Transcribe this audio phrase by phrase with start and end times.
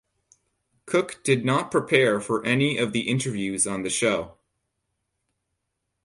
[0.87, 4.35] Cook did not prepare for any of the interviews on the show.